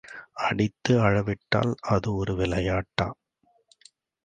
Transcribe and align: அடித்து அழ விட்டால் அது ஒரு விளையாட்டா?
அடித்து 0.41 1.01
அழ 1.01 1.21
விட்டால் 1.21 1.75
அது 1.89 2.15
ஒரு 2.15 2.35
விளையாட்டா? 2.35 3.07